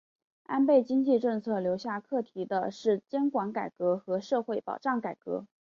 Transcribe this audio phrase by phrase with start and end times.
[0.47, 5.45] 安倍经济政策留下课题的是监管改革和社会保障改革。